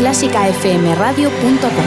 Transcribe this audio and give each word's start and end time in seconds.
clásicafmradio.com. 0.00 1.84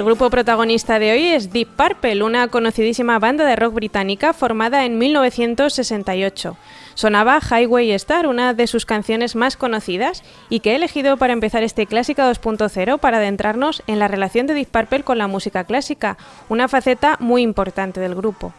El 0.00 0.06
grupo 0.06 0.30
protagonista 0.30 0.98
de 0.98 1.12
hoy 1.12 1.26
es 1.26 1.52
Deep 1.52 1.68
Purple, 1.76 2.22
una 2.22 2.48
conocidísima 2.48 3.18
banda 3.18 3.44
de 3.44 3.54
rock 3.54 3.74
británica 3.74 4.32
formada 4.32 4.86
en 4.86 4.96
1968. 4.96 6.56
Sonaba 6.94 7.38
Highway 7.38 7.92
Star, 7.92 8.26
una 8.26 8.54
de 8.54 8.66
sus 8.66 8.86
canciones 8.86 9.36
más 9.36 9.58
conocidas, 9.58 10.22
y 10.48 10.60
que 10.60 10.72
he 10.72 10.76
elegido 10.76 11.18
para 11.18 11.34
empezar 11.34 11.62
este 11.62 11.84
Clásica 11.84 12.32
2.0 12.32 12.98
para 12.98 13.18
adentrarnos 13.18 13.82
en 13.86 13.98
la 13.98 14.08
relación 14.08 14.46
de 14.46 14.54
Deep 14.54 14.68
Purple 14.68 15.02
con 15.02 15.18
la 15.18 15.26
música 15.26 15.64
clásica, 15.64 16.16
una 16.48 16.66
faceta 16.66 17.18
muy 17.20 17.42
importante 17.42 18.00
del 18.00 18.14
grupo. 18.14 18.54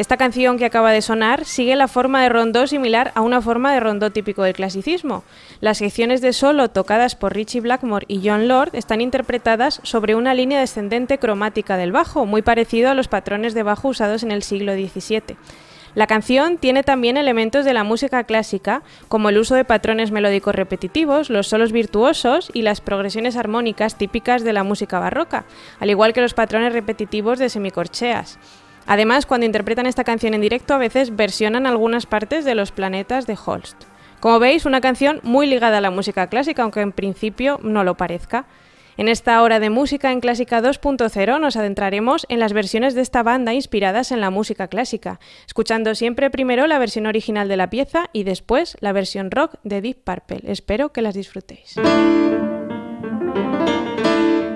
Esta 0.00 0.16
canción 0.16 0.56
que 0.56 0.64
acaba 0.64 0.92
de 0.92 1.02
sonar 1.02 1.44
sigue 1.44 1.76
la 1.76 1.86
forma 1.86 2.22
de 2.22 2.30
rondó 2.30 2.66
similar 2.66 3.12
a 3.14 3.20
una 3.20 3.42
forma 3.42 3.74
de 3.74 3.80
rondó 3.80 4.10
típico 4.10 4.42
del 4.42 4.54
clasicismo. 4.54 5.24
Las 5.60 5.76
secciones 5.76 6.22
de 6.22 6.32
solo 6.32 6.70
tocadas 6.70 7.16
por 7.16 7.34
Richie 7.34 7.60
Blackmore 7.60 8.06
y 8.08 8.26
John 8.26 8.48
Lord 8.48 8.70
están 8.72 9.02
interpretadas 9.02 9.78
sobre 9.82 10.14
una 10.14 10.32
línea 10.32 10.58
descendente 10.58 11.18
cromática 11.18 11.76
del 11.76 11.92
bajo, 11.92 12.24
muy 12.24 12.40
parecido 12.40 12.88
a 12.88 12.94
los 12.94 13.08
patrones 13.08 13.52
de 13.52 13.62
bajo 13.62 13.88
usados 13.88 14.22
en 14.22 14.30
el 14.30 14.42
siglo 14.42 14.72
XVII. 14.72 15.36
La 15.94 16.06
canción 16.06 16.56
tiene 16.56 16.82
también 16.82 17.18
elementos 17.18 17.66
de 17.66 17.74
la 17.74 17.84
música 17.84 18.24
clásica, 18.24 18.82
como 19.08 19.28
el 19.28 19.36
uso 19.36 19.54
de 19.54 19.66
patrones 19.66 20.12
melódicos 20.12 20.54
repetitivos, 20.54 21.28
los 21.28 21.48
solos 21.48 21.72
virtuosos 21.72 22.50
y 22.54 22.62
las 22.62 22.80
progresiones 22.80 23.36
armónicas 23.36 23.98
típicas 23.98 24.44
de 24.44 24.54
la 24.54 24.64
música 24.64 24.98
barroca, 24.98 25.44
al 25.78 25.90
igual 25.90 26.14
que 26.14 26.22
los 26.22 26.32
patrones 26.32 26.72
repetitivos 26.72 27.38
de 27.38 27.50
semicorcheas. 27.50 28.38
Además, 28.90 29.24
cuando 29.24 29.46
interpretan 29.46 29.86
esta 29.86 30.02
canción 30.02 30.34
en 30.34 30.40
directo, 30.40 30.74
a 30.74 30.78
veces 30.78 31.14
versionan 31.14 31.64
algunas 31.64 32.06
partes 32.06 32.44
de 32.44 32.56
los 32.56 32.72
planetas 32.72 33.24
de 33.28 33.38
Holst. 33.46 33.84
Como 34.18 34.40
veis, 34.40 34.66
una 34.66 34.80
canción 34.80 35.20
muy 35.22 35.46
ligada 35.46 35.78
a 35.78 35.80
la 35.80 35.92
música 35.92 36.26
clásica, 36.26 36.64
aunque 36.64 36.80
en 36.80 36.90
principio 36.90 37.60
no 37.62 37.84
lo 37.84 37.96
parezca. 37.96 38.46
En 38.96 39.06
esta 39.06 39.40
hora 39.42 39.60
de 39.60 39.70
música 39.70 40.10
en 40.10 40.18
Clásica 40.18 40.60
2.0 40.60 41.40
nos 41.40 41.56
adentraremos 41.56 42.26
en 42.28 42.40
las 42.40 42.52
versiones 42.52 42.96
de 42.96 43.02
esta 43.02 43.22
banda 43.22 43.54
inspiradas 43.54 44.10
en 44.10 44.20
la 44.20 44.30
música 44.30 44.66
clásica, 44.66 45.20
escuchando 45.46 45.94
siempre 45.94 46.28
primero 46.28 46.66
la 46.66 46.80
versión 46.80 47.06
original 47.06 47.46
de 47.46 47.56
la 47.56 47.70
pieza 47.70 48.10
y 48.12 48.24
después 48.24 48.76
la 48.80 48.90
versión 48.90 49.30
rock 49.30 49.54
de 49.62 49.82
Deep 49.82 50.02
Purple. 50.02 50.40
Espero 50.50 50.90
que 50.90 51.00
las 51.00 51.14
disfrutéis. 51.14 51.76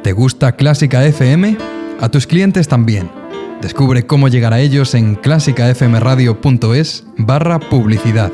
¿Te 0.03 0.13
gusta 0.13 0.57
Clásica 0.57 1.07
FM? 1.07 1.57
A 2.01 2.09
tus 2.09 2.27
clientes 2.27 2.67
también. 2.67 3.24
Descubre 3.65 4.07
cómo 4.07 4.29
llegar 4.29 4.53
a 4.53 4.61
ellos 4.61 4.95
en 4.95 5.15
clásicafmradio.es 5.15 7.05
barra 7.17 7.59
publicidad. 7.59 8.31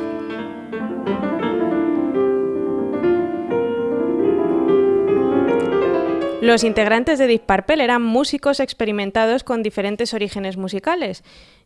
Los 6.40 6.64
integrantes 6.64 7.18
de 7.18 7.38
Purple 7.38 7.84
eran 7.84 8.00
músicos 8.00 8.60
experimentados 8.60 9.44
con 9.44 9.62
diferentes 9.62 10.14
orígenes 10.14 10.56
musicales. 10.56 11.22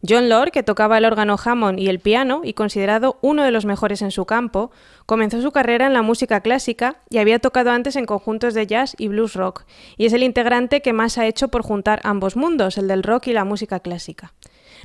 John 0.07 0.29
Lord, 0.29 0.51
que 0.51 0.65
tocaba 0.65 0.99
el 0.99 1.05
órgano 1.05 1.37
Hammond 1.43 1.79
y 1.79 1.89
el 1.89 2.01
piano 2.01 2.41
y 2.43 2.55
considerado 2.55 3.17
uno 3.23 3.45
de 3.45 3.53
los 3.53 3.67
mejores 3.67 4.03
en 4.03 4.11
su 4.11 4.25
campo, 4.27 4.73
comenzó 5.07 5.41
su 5.41 5.53
carrera 5.53 5.87
en 5.87 5.93
la 5.93 6.03
música 6.03 6.41
clásica 6.41 6.97
y 7.09 7.19
había 7.19 7.39
tocado 7.39 7.71
antes 7.71 7.95
en 7.95 8.05
conjuntos 8.05 8.53
de 8.53 8.67
jazz 8.67 8.97
y 8.99 9.07
blues 9.07 9.35
rock, 9.35 9.63
y 9.97 10.07
es 10.07 10.13
el 10.13 10.25
integrante 10.25 10.83
que 10.83 10.93
más 10.93 11.19
ha 11.19 11.27
hecho 11.27 11.49
por 11.49 11.63
juntar 11.63 12.01
ambos 12.03 12.35
mundos, 12.35 12.77
el 12.77 12.89
del 12.89 13.05
rock 13.05 13.29
y 13.29 13.33
la 13.33 13.45
música 13.45 13.79
clásica. 13.79 14.35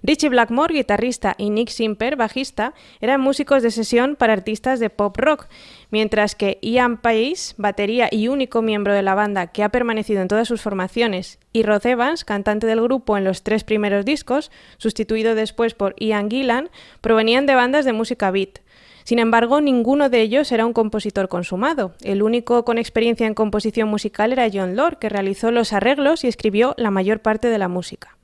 Richie 0.04 0.30
Blackmore, 0.30 0.74
guitarrista, 0.74 1.36
y 1.38 1.50
Nick 1.50 1.70
Simper, 1.70 2.16
bajista, 2.16 2.74
eran 3.02 3.22
músicos 3.22 3.64
de 3.64 3.72
sesión 3.72 4.16
para 4.16 4.34
artistas 4.34 4.80
de 4.80 4.90
pop 4.90 5.16
rock, 5.18 5.48
mientras 5.92 6.36
que 6.36 6.60
Ian 6.62 6.98
Pace, 6.98 7.54
batería 7.58 8.08
y 8.12 8.28
único 8.28 8.62
miembro 8.62 8.94
de 8.94 9.02
la 9.02 9.16
banda 9.16 9.48
que 9.48 9.64
ha 9.64 9.70
permanecido 9.70 10.22
en 10.22 10.28
todas 10.28 10.48
sus 10.48 10.62
formaciones, 10.62 11.40
y 11.52 11.64
Rod 11.64 11.86
Evans, 11.86 12.24
cantante 12.24 12.68
del 12.68 12.82
grupo 12.82 13.18
en 13.18 13.24
los 13.24 13.44
tres 13.44 13.64
primeros 13.64 14.06
discos, 14.06 14.52
sustituido 14.78 15.36
después 15.36 15.74
por 15.74 15.96
Ian 16.00 16.30
Gillan, 16.30 16.70
provenían 17.02 17.46
de 17.46 17.56
bandas 17.56 17.86
de 17.86 17.94
música 17.94 18.32
beat. 18.32 18.60
Sin 19.04 19.18
embargo, 19.18 19.60
ninguno 19.60 20.10
de 20.10 20.22
ellos 20.22 20.52
era 20.52 20.68
un 20.68 20.74
compositor 20.74 21.30
consumado. 21.30 21.96
El 22.04 22.22
único 22.22 22.64
con 22.64 22.78
experiencia 22.78 23.26
en 23.26 23.34
composición 23.34 23.90
musical 23.90 24.32
era 24.32 24.50
John 24.54 24.76
Lord, 24.76 25.00
que 25.00 25.10
realizó 25.10 25.50
los 25.50 25.74
arreglos 25.74 26.24
y 26.24 26.28
escribió 26.28 26.76
la 26.78 26.92
mayor 26.92 27.20
parte 27.20 27.50
de 27.50 27.58
la 27.58 27.68
música. 27.68 28.19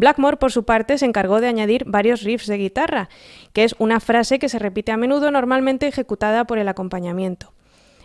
Blackmore, 0.00 0.38
por 0.38 0.50
su 0.50 0.64
parte, 0.64 0.96
se 0.96 1.04
encargó 1.04 1.42
de 1.42 1.48
añadir 1.48 1.84
varios 1.86 2.22
riffs 2.22 2.46
de 2.46 2.56
guitarra, 2.56 3.10
que 3.52 3.64
es 3.64 3.74
una 3.78 4.00
frase 4.00 4.38
que 4.38 4.48
se 4.48 4.58
repite 4.58 4.92
a 4.92 4.96
menudo 4.96 5.30
normalmente 5.30 5.86
ejecutada 5.86 6.46
por 6.46 6.58
el 6.58 6.68
acompañamiento. 6.68 7.52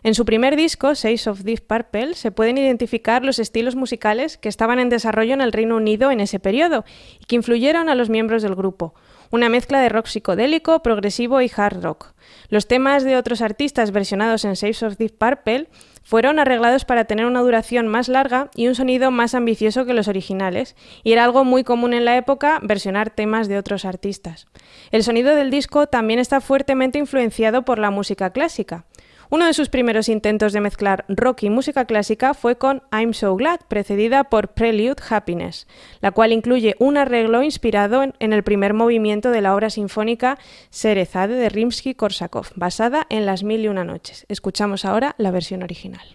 En 0.03 0.13
su 0.13 0.25
primer 0.25 0.57
disco, 0.57 0.93
Six 0.93 1.25
of 1.27 1.43
Deep 1.43 1.65
Purple, 1.65 2.13
se 2.15 2.31
pueden 2.31 2.57
identificar 2.57 3.23
los 3.23 3.39
estilos 3.39 3.77
musicales 3.77 4.37
que 4.37 4.49
estaban 4.49 4.77
en 4.79 4.89
desarrollo 4.89 5.33
en 5.33 5.41
el 5.41 5.53
Reino 5.53 5.77
Unido 5.77 6.11
en 6.11 6.19
ese 6.19 6.37
periodo 6.37 6.83
y 7.19 7.25
que 7.25 7.37
influyeron 7.37 7.87
a 7.87 7.95
los 7.95 8.09
miembros 8.09 8.43
del 8.43 8.55
grupo, 8.55 8.93
una 9.31 9.47
mezcla 9.47 9.79
de 9.79 9.87
rock 9.87 10.07
psicodélico, 10.07 10.83
progresivo 10.83 11.41
y 11.41 11.49
hard 11.55 11.81
rock. 11.81 12.13
Los 12.49 12.67
temas 12.67 13.05
de 13.05 13.15
otros 13.15 13.41
artistas 13.41 13.91
versionados 13.91 14.43
en 14.43 14.57
Saves 14.57 14.83
of 14.83 14.97
Deep 14.97 15.17
Purple 15.17 15.69
fueron 16.05 16.39
arreglados 16.39 16.85
para 16.85 17.05
tener 17.05 17.25
una 17.25 17.41
duración 17.41 17.87
más 17.87 18.07
larga 18.07 18.49
y 18.55 18.67
un 18.67 18.75
sonido 18.75 19.11
más 19.11 19.33
ambicioso 19.33 19.85
que 19.85 19.93
los 19.93 20.07
originales, 20.07 20.75
y 21.03 21.11
era 21.11 21.25
algo 21.25 21.43
muy 21.43 21.63
común 21.63 21.93
en 21.93 22.05
la 22.05 22.15
época 22.15 22.59
versionar 22.61 23.09
temas 23.09 23.47
de 23.47 23.57
otros 23.57 23.83
artistas. 23.83 24.47
El 24.91 25.03
sonido 25.03 25.35
del 25.35 25.49
disco 25.49 25.87
también 25.87 26.19
está 26.19 26.39
fuertemente 26.41 26.99
influenciado 26.99 27.65
por 27.65 27.79
la 27.79 27.89
música 27.89 28.29
clásica. 28.29 28.85
Uno 29.29 29.45
de 29.45 29.53
sus 29.53 29.69
primeros 29.69 30.09
intentos 30.09 30.53
de 30.53 30.61
mezclar 30.61 31.05
rock 31.07 31.43
y 31.43 31.49
música 31.49 31.85
clásica 31.85 32.33
fue 32.33 32.57
con 32.57 32.83
I'm 32.91 33.13
So 33.13 33.35
Glad, 33.35 33.59
precedida 33.67 34.25
por 34.25 34.49
Prelude 34.49 35.01
Happiness, 35.09 35.67
la 36.01 36.11
cual 36.11 36.31
incluye 36.31 36.75
un 36.79 36.97
arreglo 36.97 37.41
inspirado 37.43 38.03
en, 38.03 38.33
el 38.33 38.43
primer 38.43 38.73
movimiento 38.73 39.31
de 39.31 39.41
la 39.41 39.55
obra 39.55 39.69
sinfónica 39.69 40.37
Serezade 40.69 41.35
de 41.35 41.49
Rimsky-Korsakov, 41.49 42.51
basada 42.55 43.07
en 43.09 43.25
Las 43.25 43.43
Mil 43.43 43.61
y 43.61 43.67
Una 43.67 43.83
Noches. 43.83 44.25
Escuchamos 44.29 44.85
ahora 44.85 45.15
la 45.17 45.31
versión 45.31 45.63
original. 45.63 46.05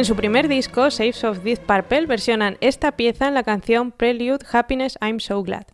En 0.00 0.06
su 0.06 0.16
primer 0.16 0.48
disco, 0.48 0.90
Saves 0.90 1.24
of 1.24 1.42
Death 1.42 1.60
Purple, 1.66 2.06
versionan 2.06 2.56
esta 2.62 2.92
pieza 2.92 3.28
en 3.28 3.34
la 3.34 3.42
canción 3.42 3.92
Prelude 3.92 4.46
Happiness 4.50 4.96
I'm 5.02 5.20
So 5.20 5.42
Glad. 5.42 5.66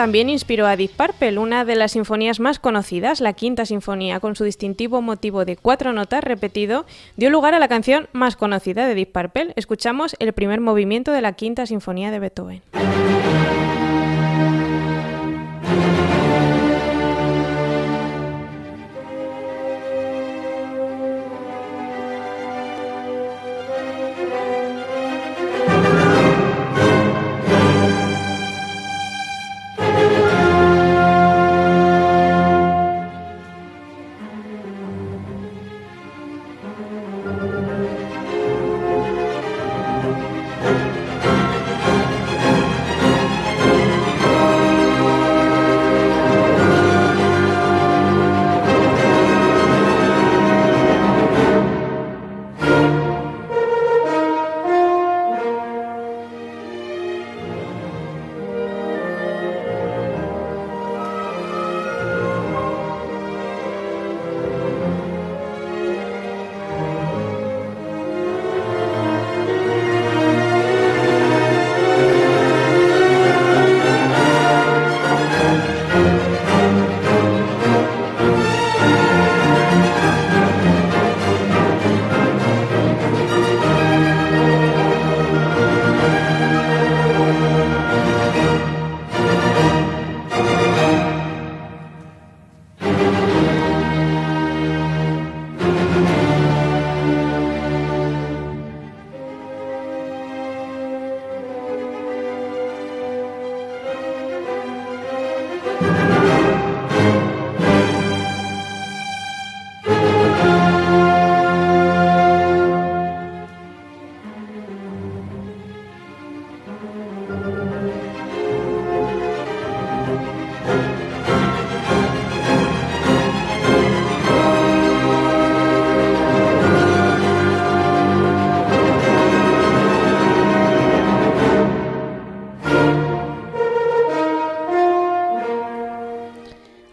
También 0.00 0.30
inspiró 0.30 0.66
a 0.66 0.76
Deep 0.76 0.92
Purple, 0.92 1.36
una 1.36 1.66
de 1.66 1.76
las 1.76 1.92
sinfonías 1.92 2.40
más 2.40 2.58
conocidas, 2.58 3.20
la 3.20 3.34
Quinta 3.34 3.66
Sinfonía, 3.66 4.18
con 4.18 4.34
su 4.34 4.44
distintivo 4.44 5.02
motivo 5.02 5.44
de 5.44 5.58
cuatro 5.58 5.92
notas 5.92 6.24
repetido, 6.24 6.86
dio 7.18 7.28
lugar 7.28 7.52
a 7.52 7.58
la 7.58 7.68
canción 7.68 8.08
más 8.14 8.34
conocida 8.34 8.86
de 8.86 8.94
Deep 8.94 9.12
Purple. 9.12 9.52
Escuchamos 9.56 10.16
el 10.18 10.32
primer 10.32 10.62
movimiento 10.62 11.12
de 11.12 11.20
la 11.20 11.34
Quinta 11.34 11.66
Sinfonía 11.66 12.10
de 12.10 12.18
Beethoven. 12.18 12.62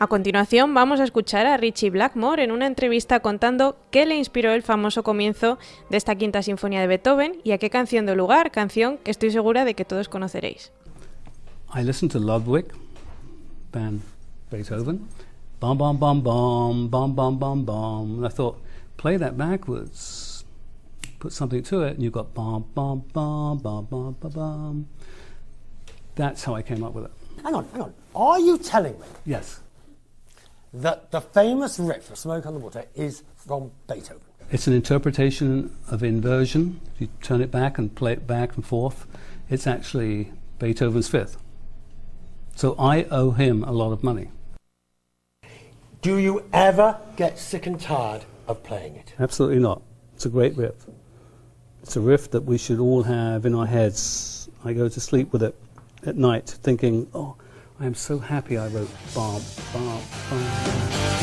A 0.07 0.09
continuación 0.09 0.73
vamos 0.73 1.01
a 1.01 1.03
escuchar 1.03 1.45
a 1.47 1.57
Richie 1.57 1.89
Blackmore 1.89 2.41
en 2.41 2.53
una 2.53 2.65
entrevista 2.65 3.19
contando 3.19 3.75
qué 3.91 4.05
le 4.05 4.15
inspiró 4.15 4.53
el 4.53 4.63
famoso 4.63 5.03
comienzo 5.03 5.57
de 5.89 5.97
esta 5.97 6.15
quinta 6.15 6.41
sinfonía 6.41 6.79
de 6.79 6.87
Beethoven 6.87 7.41
y 7.43 7.51
a 7.51 7.57
qué 7.57 7.69
canción 7.69 8.05
dio 8.05 8.15
lugar, 8.15 8.51
canción 8.51 8.99
que 8.99 9.11
estoy 9.11 9.31
segura 9.31 9.65
de 9.65 9.73
que 9.73 9.83
todos 9.83 10.07
conoceréis. 10.07 10.71
I 11.75 11.83
listened 11.83 12.13
to 12.13 12.19
Ludwig 12.19 12.67
van 13.73 14.01
Beethoven. 14.49 15.09
Bom, 15.59 15.77
bom, 15.77 15.99
bom, 15.99 16.23
bom, 16.23 16.89
bom, 16.89 17.13
bom, 17.13 17.37
bom, 17.37 17.65
bom. 17.65 18.15
And 18.19 18.25
I 18.25 18.29
thought, 18.29 18.61
play 18.95 19.17
that 19.17 19.35
backwards, 19.35 20.45
put 21.19 21.33
something 21.33 21.61
to 21.63 21.81
it, 21.81 21.95
and 21.95 22.01
you've 22.01 22.13
got 22.13 22.33
bom, 22.33 22.63
bom, 22.73 23.03
bom, 23.11 23.57
bom, 23.57 23.85
bom, 23.89 24.15
bom, 24.21 24.31
bom. 24.31 24.87
That's 26.15 26.45
how 26.45 26.55
I 26.55 26.61
came 26.61 26.81
up 26.81 26.93
with 26.93 27.03
it. 27.03 27.11
Hang 27.43 27.55
on, 27.55 27.67
hang 27.73 27.81
on. 27.81 27.93
Are 28.15 28.39
you 28.39 28.57
telling 28.57 28.97
me? 28.97 29.05
Yes. 29.25 29.66
That 30.81 31.11
the 31.11 31.21
famous 31.21 31.79
riff 31.79 32.09
of 32.09 32.17
Smoke 32.17 32.45
on 32.45 32.53
the 32.53 32.59
Water 32.59 32.85
is 32.95 33.23
from 33.35 33.71
Beethoven? 33.87 34.21
It's 34.51 34.67
an 34.67 34.73
interpretation 34.73 35.75
of 35.89 36.03
inversion. 36.03 36.79
If 36.95 37.01
you 37.01 37.09
turn 37.21 37.41
it 37.41 37.51
back 37.51 37.77
and 37.77 37.93
play 37.93 38.13
it 38.13 38.25
back 38.25 38.55
and 38.55 38.65
forth, 38.65 39.05
it's 39.49 39.67
actually 39.67 40.31
Beethoven's 40.59 41.07
fifth. 41.09 41.37
So 42.55 42.75
I 42.79 43.03
owe 43.11 43.31
him 43.31 43.63
a 43.63 43.71
lot 43.71 43.91
of 43.91 44.03
money. 44.03 44.29
Do 46.01 46.17
you 46.17 46.45
ever 46.53 46.97
get 47.15 47.37
sick 47.37 47.67
and 47.67 47.79
tired 47.79 48.23
of 48.47 48.63
playing 48.63 48.95
it? 48.95 49.13
Absolutely 49.19 49.59
not. 49.59 49.81
It's 50.15 50.25
a 50.25 50.29
great 50.29 50.55
riff. 50.55 50.75
It's 51.83 51.95
a 51.95 52.01
riff 52.01 52.31
that 52.31 52.41
we 52.41 52.57
should 52.57 52.79
all 52.79 53.03
have 53.03 53.45
in 53.45 53.53
our 53.53 53.65
heads. 53.65 54.49
I 54.63 54.73
go 54.73 54.87
to 54.89 54.99
sleep 54.99 55.33
with 55.33 55.43
it 55.43 55.55
at 56.05 56.15
night 56.15 56.47
thinking, 56.47 57.07
oh, 57.13 57.35
I 57.79 57.85
am 57.85 57.93
so 57.93 58.19
happy 58.19 58.55
I 58.55 58.67
wrote 58.69 58.89
Bob, 59.13 59.41
Bob, 59.71 60.01
Bob. 60.29 61.17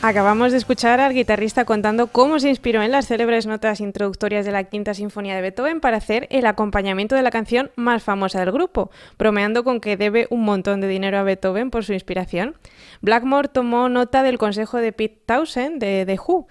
Acabamos 0.00 0.52
de 0.52 0.58
escuchar 0.58 1.00
al 1.00 1.12
guitarrista 1.12 1.64
contando 1.64 2.06
cómo 2.06 2.38
se 2.38 2.48
inspiró 2.48 2.82
en 2.82 2.92
las 2.92 3.08
célebres 3.08 3.46
notas 3.46 3.80
introductorias 3.80 4.46
de 4.46 4.52
la 4.52 4.64
Quinta 4.64 4.94
Sinfonía 4.94 5.34
de 5.34 5.42
Beethoven 5.42 5.80
para 5.80 5.96
hacer 5.96 6.28
el 6.30 6.46
acompañamiento 6.46 7.16
de 7.16 7.22
la 7.22 7.32
canción 7.32 7.72
más 7.74 8.04
famosa 8.04 8.38
del 8.40 8.52
grupo, 8.52 8.90
bromeando 9.18 9.64
con 9.64 9.80
que 9.80 9.96
debe 9.96 10.28
un 10.30 10.44
montón 10.44 10.80
de 10.80 10.86
dinero 10.86 11.18
a 11.18 11.24
Beethoven 11.24 11.70
por 11.70 11.84
su 11.84 11.94
inspiración. 11.94 12.54
Blackmore 13.02 13.48
tomó 13.48 13.88
nota 13.88 14.22
del 14.22 14.38
consejo 14.38 14.78
de 14.78 14.92
Pete 14.92 15.20
Townsend 15.26 15.80
de 15.80 16.06
The 16.06 16.18
Who. 16.24 16.46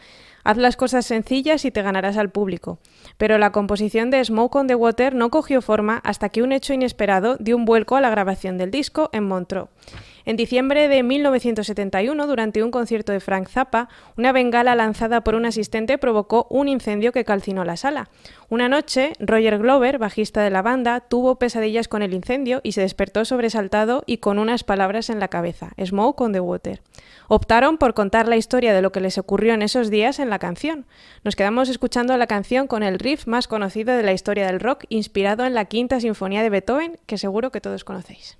Haz 0.47 0.55
las 0.55 0.77
cosas 0.77 1.05
sencillas 1.05 1.65
y 1.65 1.71
te 1.71 1.81
ganarás 1.81 2.15
al 2.15 2.29
público. 2.29 2.79
Pero 3.17 3.37
la 3.37 3.51
composición 3.51 4.11
de 4.11 4.23
Smoke 4.23 4.55
on 4.55 4.67
the 4.67 4.75
Water 4.75 5.13
no 5.13 5.29
cogió 5.29 5.61
forma 5.61 5.97
hasta 6.05 6.29
que 6.29 6.41
un 6.41 6.53
hecho 6.53 6.71
inesperado 6.71 7.35
dio 7.35 7.57
un 7.57 7.65
vuelco 7.65 7.97
a 7.97 8.01
la 8.01 8.09
grabación 8.09 8.57
del 8.57 8.71
disco 8.71 9.09
en 9.11 9.25
Montreux. 9.25 9.67
En 10.27 10.35
diciembre 10.35 10.89
de 10.89 11.03
1971, 11.03 12.27
durante 12.27 12.61
un 12.61 12.69
concierto 12.69 13.13
de 13.13 13.21
Frank 13.21 13.47
Zappa, 13.47 13.87
una 14.17 14.33
bengala 14.33 14.75
lanzada 14.75 15.21
por 15.21 15.35
un 15.35 15.45
asistente 15.45 15.97
provocó 15.97 16.47
un 16.49 16.67
incendio 16.67 17.13
que 17.13 17.23
calcinó 17.23 17.63
la 17.63 17.77
sala. 17.77 18.09
Una 18.49 18.67
noche, 18.67 19.13
Roger 19.21 19.57
Glover, 19.57 19.99
bajista 19.99 20.41
de 20.41 20.49
la 20.49 20.61
banda, 20.61 20.99
tuvo 20.99 21.37
pesadillas 21.39 21.87
con 21.87 22.01
el 22.01 22.13
incendio 22.13 22.59
y 22.61 22.73
se 22.73 22.81
despertó 22.81 23.23
sobresaltado 23.23 24.03
y 24.05 24.17
con 24.17 24.37
unas 24.37 24.65
palabras 24.65 25.09
en 25.09 25.21
la 25.21 25.29
cabeza, 25.29 25.71
Smoke 25.81 26.19
on 26.19 26.33
the 26.33 26.41
Water. 26.41 26.81
Optaron 27.29 27.77
por 27.77 27.93
contar 27.93 28.27
la 28.27 28.35
historia 28.35 28.73
de 28.73 28.81
lo 28.81 28.91
que 28.91 28.99
les 28.99 29.17
ocurrió 29.17 29.53
en 29.53 29.61
esos 29.61 29.89
días 29.89 30.19
en 30.19 30.29
la 30.29 30.39
canción. 30.39 30.87
Nos 31.23 31.37
quedamos 31.37 31.69
escuchando 31.69 32.17
la 32.17 32.27
canción 32.27 32.67
con 32.67 32.83
el 32.83 32.99
riff 32.99 33.27
más 33.27 33.47
conocido 33.47 33.95
de 33.95 34.03
la 34.03 34.11
historia 34.11 34.47
del 34.47 34.59
rock, 34.59 34.83
inspirado 34.89 35.45
en 35.45 35.53
la 35.53 35.63
Quinta 35.63 36.01
Sinfonía 36.01 36.43
de 36.43 36.49
Beethoven, 36.49 36.99
que 37.05 37.17
seguro 37.17 37.49
que 37.49 37.61
todos 37.61 37.85
conocéis. 37.85 38.37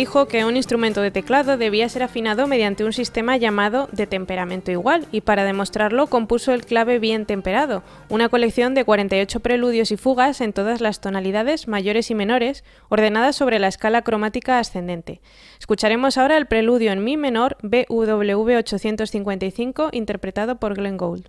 Dijo 0.00 0.28
que 0.28 0.46
un 0.46 0.56
instrumento 0.56 1.02
de 1.02 1.10
teclado 1.10 1.58
debía 1.58 1.86
ser 1.90 2.02
afinado 2.02 2.46
mediante 2.46 2.84
un 2.84 2.94
sistema 2.94 3.36
llamado 3.36 3.86
de 3.92 4.06
temperamento 4.06 4.70
igual, 4.70 5.06
y 5.12 5.20
para 5.20 5.44
demostrarlo 5.44 6.06
compuso 6.06 6.54
el 6.54 6.64
clave 6.64 6.98
bien 6.98 7.26
temperado, 7.26 7.82
una 8.08 8.30
colección 8.30 8.72
de 8.72 8.86
48 8.86 9.40
preludios 9.40 9.92
y 9.92 9.98
fugas 9.98 10.40
en 10.40 10.54
todas 10.54 10.80
las 10.80 11.02
tonalidades 11.02 11.68
mayores 11.68 12.10
y 12.10 12.14
menores, 12.14 12.64
ordenadas 12.88 13.36
sobre 13.36 13.58
la 13.58 13.68
escala 13.68 14.00
cromática 14.00 14.58
ascendente. 14.58 15.20
Escucharemos 15.58 16.16
ahora 16.16 16.38
el 16.38 16.46
preludio 16.46 16.92
en 16.92 17.04
mi 17.04 17.18
menor 17.18 17.58
BWV 17.62 18.56
855 18.56 19.90
interpretado 19.92 20.56
por 20.56 20.76
Glenn 20.76 20.96
Gould. 20.96 21.28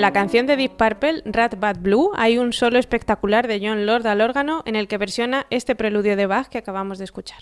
En 0.00 0.02
la 0.02 0.14
canción 0.14 0.46
de 0.46 0.56
Deep 0.56 0.78
Purple, 0.78 1.20
Rat 1.26 1.60
Bad 1.60 1.80
Blue, 1.80 2.10
hay 2.16 2.38
un 2.38 2.54
solo 2.54 2.78
espectacular 2.78 3.46
de 3.46 3.60
John 3.62 3.84
Lord 3.84 4.06
al 4.06 4.22
órgano 4.22 4.62
en 4.64 4.74
el 4.74 4.88
que 4.88 4.96
versiona 4.96 5.46
este 5.50 5.74
preludio 5.74 6.16
de 6.16 6.24
Bach 6.24 6.48
que 6.48 6.56
acabamos 6.56 6.96
de 6.96 7.04
escuchar. 7.04 7.40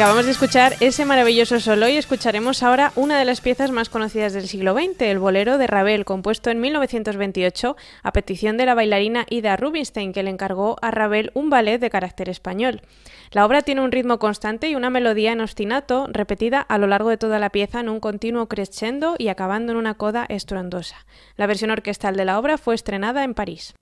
Acabamos 0.00 0.24
de 0.24 0.30
escuchar 0.30 0.76
ese 0.80 1.04
maravilloso 1.04 1.60
solo 1.60 1.86
y 1.86 1.98
escucharemos 1.98 2.62
ahora 2.62 2.90
una 2.96 3.18
de 3.18 3.26
las 3.26 3.42
piezas 3.42 3.70
más 3.70 3.90
conocidas 3.90 4.32
del 4.32 4.48
siglo 4.48 4.72
XX, 4.72 5.02
el 5.02 5.18
bolero 5.18 5.58
de 5.58 5.66
Ravel, 5.66 6.06
compuesto 6.06 6.48
en 6.48 6.58
1928 6.58 7.76
a 8.02 8.12
petición 8.14 8.56
de 8.56 8.64
la 8.64 8.74
bailarina 8.74 9.26
Ida 9.28 9.58
Rubinstein, 9.58 10.14
que 10.14 10.22
le 10.22 10.30
encargó 10.30 10.76
a 10.80 10.90
Ravel 10.90 11.30
un 11.34 11.50
ballet 11.50 11.78
de 11.78 11.90
carácter 11.90 12.30
español. 12.30 12.80
La 13.30 13.44
obra 13.44 13.60
tiene 13.60 13.82
un 13.82 13.92
ritmo 13.92 14.18
constante 14.18 14.70
y 14.70 14.74
una 14.74 14.88
melodía 14.88 15.32
en 15.32 15.42
ostinato 15.42 16.06
repetida 16.10 16.62
a 16.62 16.78
lo 16.78 16.86
largo 16.86 17.10
de 17.10 17.18
toda 17.18 17.38
la 17.38 17.50
pieza 17.50 17.80
en 17.80 17.90
un 17.90 18.00
continuo 18.00 18.48
crescendo 18.48 19.16
y 19.18 19.28
acabando 19.28 19.72
en 19.72 19.76
una 19.76 19.98
coda 19.98 20.24
estruendosa. 20.30 21.04
La 21.36 21.46
versión 21.46 21.72
orquestal 21.72 22.16
de 22.16 22.24
la 22.24 22.38
obra 22.38 22.56
fue 22.56 22.74
estrenada 22.74 23.22
en 23.22 23.34
París. 23.34 23.74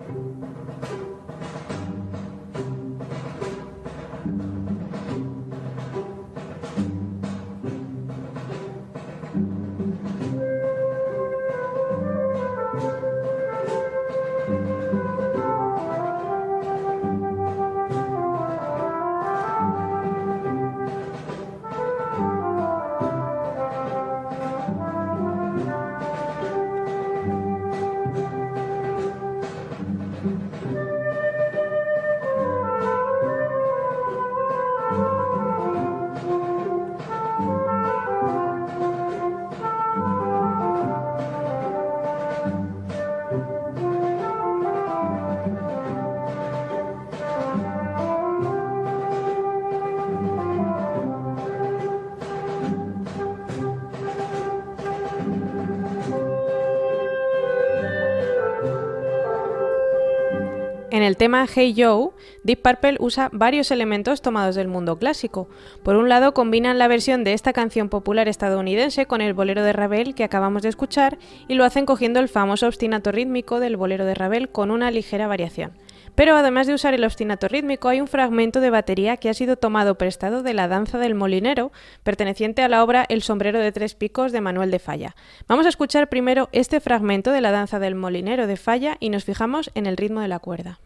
En 60.98 61.04
el 61.04 61.16
tema 61.16 61.46
Hey 61.46 61.76
Joe, 61.76 62.10
Deep 62.42 62.60
Purple 62.60 62.96
usa 62.98 63.30
varios 63.32 63.70
elementos 63.70 64.20
tomados 64.20 64.56
del 64.56 64.66
mundo 64.66 64.98
clásico. 64.98 65.48
Por 65.84 65.94
un 65.94 66.08
lado, 66.08 66.34
combinan 66.34 66.76
la 66.76 66.88
versión 66.88 67.22
de 67.22 67.34
esta 67.34 67.52
canción 67.52 67.88
popular 67.88 68.26
estadounidense 68.26 69.06
con 69.06 69.20
el 69.20 69.32
bolero 69.32 69.62
de 69.62 69.72
Ravel 69.72 70.16
que 70.16 70.24
acabamos 70.24 70.62
de 70.62 70.70
escuchar 70.70 71.16
y 71.46 71.54
lo 71.54 71.62
hacen 71.62 71.86
cogiendo 71.86 72.18
el 72.18 72.28
famoso 72.28 72.66
obstinato 72.66 73.12
rítmico 73.12 73.60
del 73.60 73.76
bolero 73.76 74.04
de 74.06 74.16
Ravel 74.16 74.48
con 74.48 74.72
una 74.72 74.90
ligera 74.90 75.28
variación. 75.28 75.70
Pero 76.16 76.34
además 76.34 76.66
de 76.66 76.74
usar 76.74 76.94
el 76.94 77.04
obstinato 77.04 77.46
rítmico, 77.46 77.88
hay 77.88 78.00
un 78.00 78.08
fragmento 78.08 78.60
de 78.60 78.70
batería 78.70 79.18
que 79.18 79.28
ha 79.28 79.34
sido 79.34 79.54
tomado 79.54 79.98
prestado 79.98 80.42
de 80.42 80.52
la 80.52 80.66
danza 80.66 80.98
del 80.98 81.14
molinero, 81.14 81.70
perteneciente 82.02 82.62
a 82.62 82.68
la 82.68 82.82
obra 82.82 83.06
El 83.08 83.22
sombrero 83.22 83.60
de 83.60 83.70
tres 83.70 83.94
picos 83.94 84.32
de 84.32 84.40
Manuel 84.40 84.72
de 84.72 84.80
Falla. 84.80 85.14
Vamos 85.46 85.66
a 85.66 85.68
escuchar 85.68 86.08
primero 86.08 86.48
este 86.50 86.80
fragmento 86.80 87.30
de 87.30 87.40
la 87.40 87.52
danza 87.52 87.78
del 87.78 87.94
molinero 87.94 88.48
de 88.48 88.56
Falla 88.56 88.96
y 88.98 89.10
nos 89.10 89.22
fijamos 89.22 89.70
en 89.76 89.86
el 89.86 89.96
ritmo 89.96 90.20
de 90.20 90.26
la 90.26 90.40
cuerda. 90.40 90.80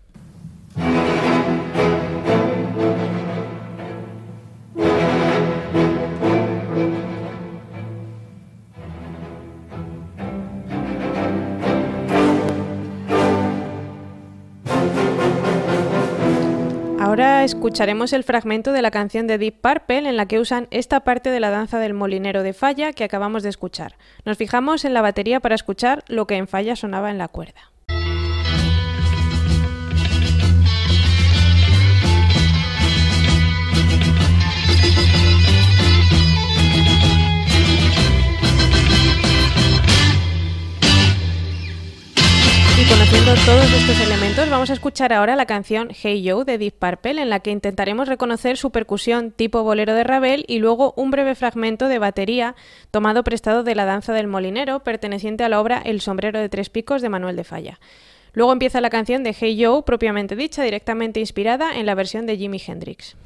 Ahora 17.12 17.44
escucharemos 17.44 18.14
el 18.14 18.24
fragmento 18.24 18.72
de 18.72 18.80
la 18.80 18.90
canción 18.90 19.26
de 19.26 19.36
Deep 19.36 19.60
Purple 19.60 20.08
en 20.08 20.16
la 20.16 20.26
que 20.26 20.38
usan 20.38 20.68
esta 20.70 21.00
parte 21.00 21.30
de 21.30 21.40
la 21.40 21.50
danza 21.50 21.78
del 21.78 21.92
molinero 21.92 22.42
de 22.42 22.54
falla 22.54 22.92
que 22.92 23.04
acabamos 23.04 23.42
de 23.42 23.50
escuchar. 23.50 23.96
Nos 24.24 24.38
fijamos 24.38 24.86
en 24.86 24.94
la 24.94 25.02
batería 25.02 25.40
para 25.40 25.54
escuchar 25.54 26.04
lo 26.06 26.26
que 26.26 26.36
en 26.36 26.48
falla 26.48 26.74
sonaba 26.74 27.10
en 27.10 27.18
la 27.18 27.28
cuerda. 27.28 27.71
Conociendo 42.92 43.32
todos 43.46 43.72
estos 43.72 44.00
elementos, 44.00 44.50
vamos 44.50 44.68
a 44.68 44.74
escuchar 44.74 45.14
ahora 45.14 45.34
la 45.34 45.46
canción 45.46 45.88
Hey 45.90 46.22
Yo 46.22 46.44
de 46.44 46.58
Deep 46.58 46.74
Purple, 46.74 47.22
en 47.22 47.30
la 47.30 47.40
que 47.40 47.50
intentaremos 47.50 48.06
reconocer 48.06 48.58
su 48.58 48.70
percusión 48.70 49.30
tipo 49.30 49.62
bolero 49.62 49.94
de 49.94 50.04
Ravel 50.04 50.44
y 50.46 50.58
luego 50.58 50.92
un 50.96 51.10
breve 51.10 51.34
fragmento 51.34 51.88
de 51.88 51.98
batería 51.98 52.54
tomado 52.90 53.24
prestado 53.24 53.62
de 53.62 53.74
la 53.74 53.86
danza 53.86 54.12
del 54.12 54.26
molinero, 54.26 54.80
perteneciente 54.80 55.42
a 55.42 55.48
la 55.48 55.60
obra 55.60 55.80
El 55.82 56.02
sombrero 56.02 56.38
de 56.38 56.50
tres 56.50 56.68
picos 56.68 57.00
de 57.00 57.08
Manuel 57.08 57.36
de 57.36 57.44
Falla. 57.44 57.80
Luego 58.34 58.52
empieza 58.52 58.82
la 58.82 58.90
canción 58.90 59.22
de 59.22 59.34
Hey 59.38 59.56
Yo, 59.56 59.82
propiamente 59.86 60.36
dicha, 60.36 60.62
directamente 60.62 61.18
inspirada 61.18 61.74
en 61.74 61.86
la 61.86 61.94
versión 61.94 62.26
de 62.26 62.36
Jimi 62.36 62.60
Hendrix. 62.66 63.16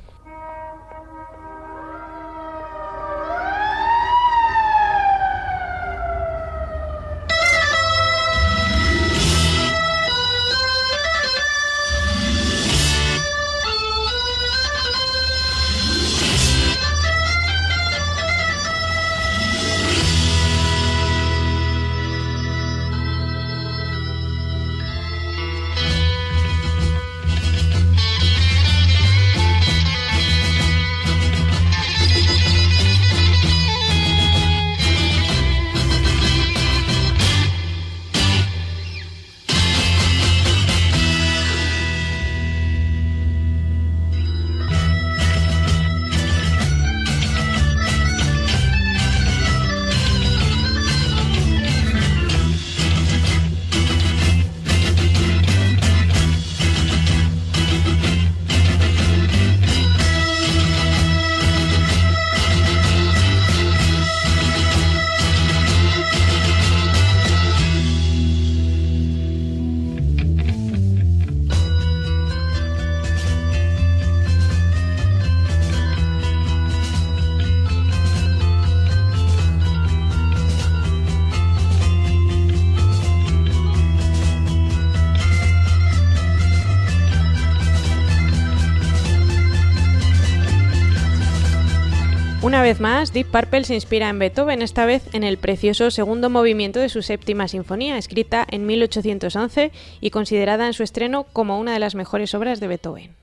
Vez 92.66 92.80
más, 92.80 93.12
Deep 93.12 93.30
Purple 93.30 93.62
se 93.62 93.76
inspira 93.76 94.08
en 94.08 94.18
Beethoven, 94.18 94.60
esta 94.60 94.86
vez 94.86 95.04
en 95.12 95.22
el 95.22 95.38
precioso 95.38 95.92
segundo 95.92 96.30
movimiento 96.30 96.80
de 96.80 96.88
su 96.88 97.00
séptima 97.00 97.46
sinfonía, 97.46 97.96
escrita 97.96 98.44
en 98.50 98.66
1811 98.66 99.70
y 100.00 100.10
considerada 100.10 100.66
en 100.66 100.72
su 100.72 100.82
estreno 100.82 101.26
como 101.32 101.60
una 101.60 101.74
de 101.74 101.78
las 101.78 101.94
mejores 101.94 102.34
obras 102.34 102.58
de 102.58 102.66
Beethoven. 102.66 103.14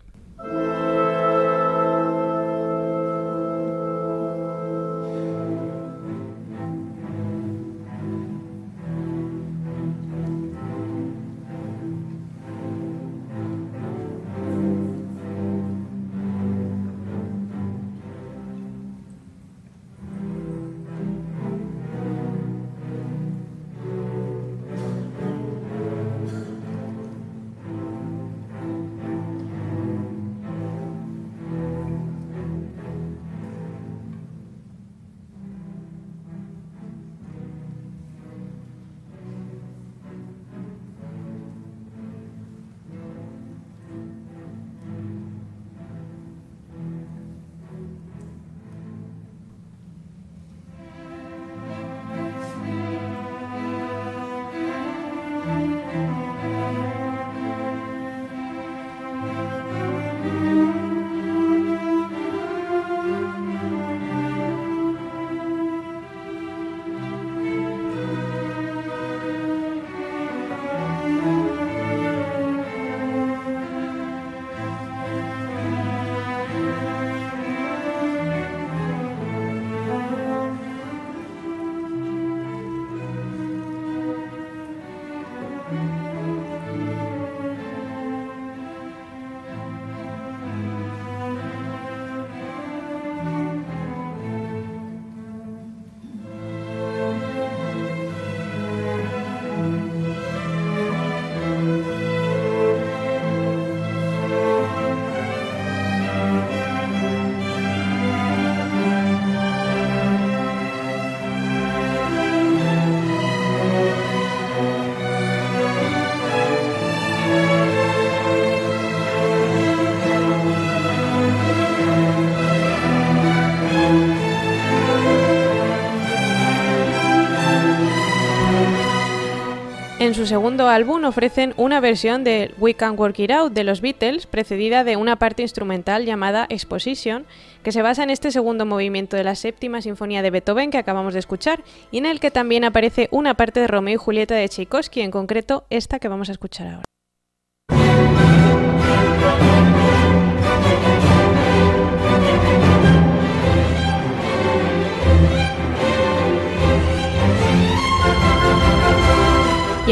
En 130.04 130.14
su 130.14 130.26
segundo 130.26 130.68
álbum 130.68 131.06
ofrecen 131.06 131.54
una 131.56 131.80
versión 131.80 132.26
de 132.26 132.54
We 132.58 132.74
Can 132.74 133.00
Work 133.00 133.20
It 133.20 133.32
Out 133.32 133.54
de 133.54 133.64
los 133.64 133.80
Beatles, 133.80 134.26
precedida 134.26 134.84
de 134.84 134.98
una 134.98 135.16
parte 135.16 135.44
instrumental 135.44 136.04
llamada 136.04 136.46
Exposition, 136.50 137.26
que 137.64 137.72
se 137.72 137.82
basa 137.82 138.04
en 138.04 138.10
este 138.10 138.30
segundo 138.30 138.66
movimiento 138.66 139.16
de 139.16 139.24
la 139.24 139.36
séptima 139.36 139.82
sinfonía 139.82 140.22
de 140.22 140.30
Beethoven 140.30 140.72
que 140.72 140.78
acabamos 140.78 141.14
de 141.14 141.22
escuchar, 141.22 141.64
y 141.90 142.00
en 142.00 142.06
el 142.06 142.20
que 142.20 142.32
también 142.32 142.66
aparece 142.66 143.08
una 143.12 143.36
parte 143.36 143.62
de 143.62 143.68
Romeo 143.68 143.94
y 143.94 143.98
Julieta 143.98 144.36
de 144.36 144.50
Tchaikovsky, 144.50 145.00
en 145.00 145.12
concreto 145.12 145.64
esta 145.70 146.00
que 146.00 146.10
vamos 146.10 146.28
a 146.28 146.34
escuchar 146.34 146.68
ahora. 146.68 146.93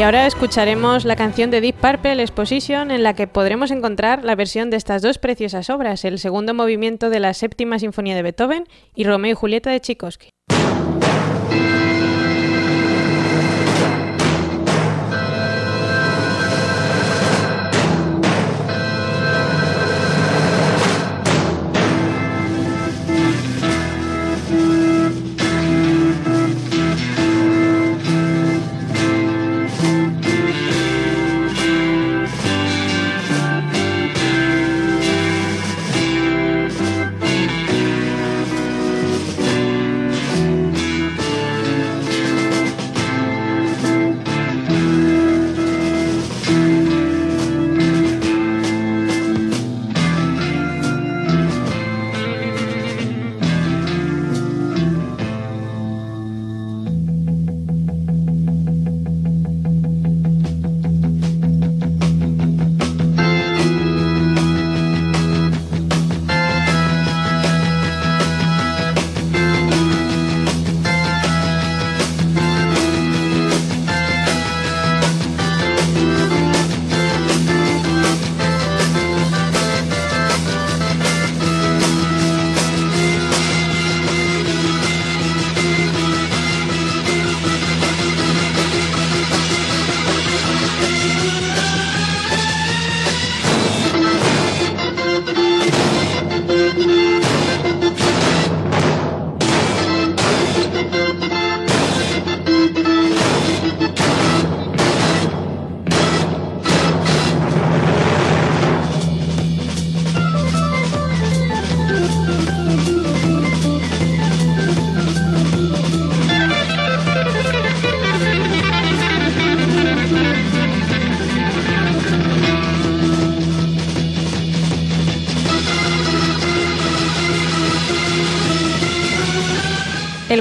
Y 0.02 0.04
ahora 0.04 0.26
escucharemos 0.26 1.04
la 1.04 1.14
canción 1.14 1.52
de 1.52 1.60
Deep 1.60 1.76
Purple 1.76 2.20
Exposition 2.20 2.90
en 2.90 3.04
la 3.04 3.14
que 3.14 3.28
podremos 3.28 3.70
encontrar 3.70 4.24
la 4.24 4.34
versión 4.34 4.68
de 4.68 4.76
estas 4.76 5.00
dos 5.00 5.18
preciosas 5.18 5.70
obras, 5.70 6.04
el 6.04 6.18
segundo 6.18 6.54
movimiento 6.54 7.08
de 7.08 7.20
la 7.20 7.32
séptima 7.34 7.78
sinfonía 7.78 8.16
de 8.16 8.22
Beethoven 8.22 8.64
y 8.96 9.04
Romeo 9.04 9.30
y 9.30 9.34
Julieta 9.34 9.70
de 9.70 9.78
Tchaikovsky. 9.78 10.30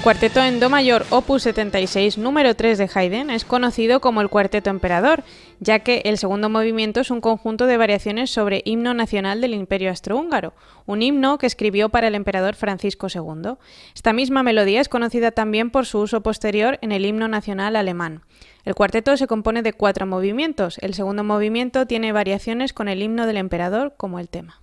El 0.01 0.03
cuarteto 0.03 0.43
en 0.43 0.59
Do 0.59 0.71
mayor 0.71 1.05
opus 1.11 1.43
76 1.43 2.17
número 2.17 2.55
3 2.55 2.79
de 2.79 2.89
Haydn 2.91 3.29
es 3.29 3.45
conocido 3.45 4.01
como 4.01 4.21
el 4.21 4.29
cuarteto 4.29 4.71
emperador, 4.71 5.23
ya 5.59 5.77
que 5.77 6.01
el 6.05 6.17
segundo 6.17 6.49
movimiento 6.49 7.01
es 7.01 7.11
un 7.11 7.21
conjunto 7.21 7.67
de 7.67 7.77
variaciones 7.77 8.31
sobre 8.31 8.63
himno 8.65 8.95
nacional 8.95 9.41
del 9.41 9.53
Imperio 9.53 9.91
Austrohúngaro, 9.91 10.53
un 10.87 11.03
himno 11.03 11.37
que 11.37 11.45
escribió 11.45 11.89
para 11.89 12.07
el 12.07 12.15
emperador 12.15 12.55
Francisco 12.55 13.09
II. 13.13 13.57
Esta 13.93 14.11
misma 14.11 14.41
melodía 14.41 14.81
es 14.81 14.89
conocida 14.89 15.29
también 15.29 15.69
por 15.69 15.85
su 15.85 15.99
uso 15.99 16.21
posterior 16.21 16.79
en 16.81 16.91
el 16.91 17.05
himno 17.05 17.27
nacional 17.27 17.75
alemán. 17.75 18.23
El 18.65 18.73
cuarteto 18.73 19.15
se 19.17 19.27
compone 19.27 19.61
de 19.61 19.73
cuatro 19.73 20.07
movimientos. 20.07 20.79
El 20.79 20.95
segundo 20.95 21.23
movimiento 21.23 21.85
tiene 21.85 22.11
variaciones 22.11 22.73
con 22.73 22.87
el 22.87 23.03
himno 23.03 23.27
del 23.27 23.37
emperador 23.37 23.93
como 23.97 24.17
el 24.17 24.29
tema. 24.29 24.61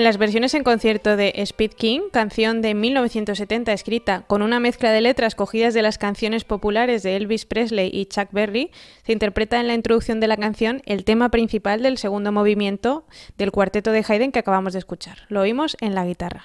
En 0.00 0.04
las 0.04 0.16
versiones 0.16 0.54
en 0.54 0.64
concierto 0.64 1.14
de 1.14 1.34
Speed 1.36 1.72
King, 1.72 2.00
canción 2.10 2.62
de 2.62 2.72
1970 2.72 3.70
escrita 3.74 4.22
con 4.22 4.40
una 4.40 4.58
mezcla 4.58 4.92
de 4.92 5.02
letras 5.02 5.34
cogidas 5.34 5.74
de 5.74 5.82
las 5.82 5.98
canciones 5.98 6.44
populares 6.44 7.02
de 7.02 7.16
Elvis 7.16 7.44
Presley 7.44 7.90
y 7.92 8.06
Chuck 8.06 8.28
Berry, 8.32 8.70
se 9.04 9.12
interpreta 9.12 9.60
en 9.60 9.66
la 9.66 9.74
introducción 9.74 10.18
de 10.18 10.26
la 10.26 10.38
canción 10.38 10.80
el 10.86 11.04
tema 11.04 11.28
principal 11.28 11.82
del 11.82 11.98
segundo 11.98 12.32
movimiento 12.32 13.04
del 13.36 13.52
cuarteto 13.52 13.92
de 13.92 14.02
Haydn 14.08 14.32
que 14.32 14.38
acabamos 14.38 14.72
de 14.72 14.78
escuchar. 14.78 15.18
Lo 15.28 15.42
oímos 15.42 15.76
en 15.82 15.94
la 15.94 16.06
guitarra. 16.06 16.44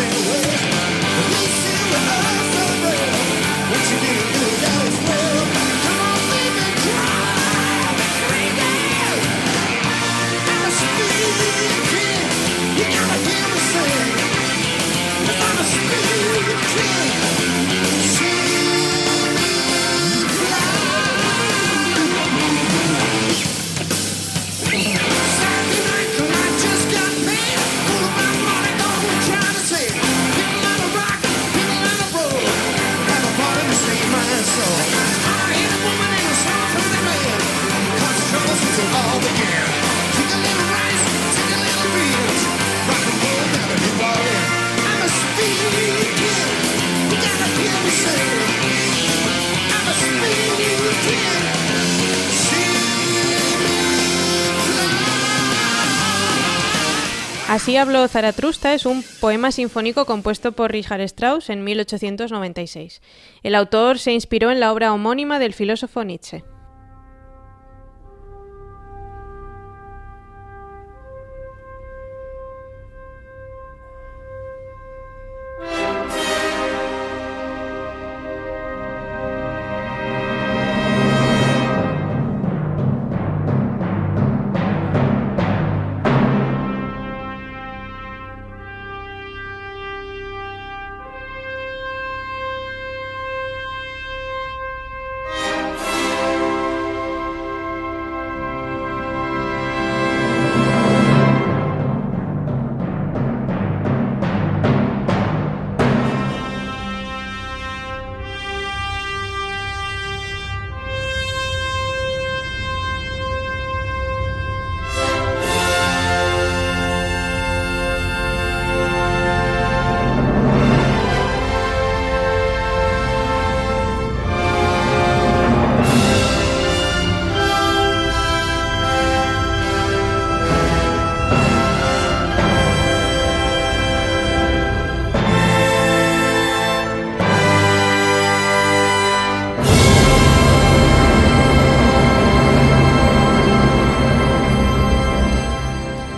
away. 0.00 0.69
Así 57.60 57.76
habló 57.76 58.08
Zaratrusta 58.08 58.72
es 58.72 58.86
un 58.86 59.04
poema 59.20 59.52
sinfónico 59.52 60.06
compuesto 60.06 60.52
por 60.52 60.72
Richard 60.72 61.02
Strauss 61.02 61.50
en 61.50 61.62
1896. 61.62 63.02
El 63.42 63.54
autor 63.54 63.98
se 63.98 64.12
inspiró 64.12 64.50
en 64.50 64.60
la 64.60 64.72
obra 64.72 64.94
homónima 64.94 65.38
del 65.38 65.52
filósofo 65.52 66.02
Nietzsche. 66.02 66.42